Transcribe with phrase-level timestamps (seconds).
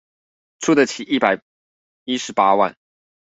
[0.59, 1.39] 出得起一百
[2.05, 2.75] 一十八萬